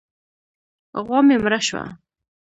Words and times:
غوا 1.05 1.19
مې 1.27 1.35
مړه 1.43 1.59
شوه. 1.67 1.83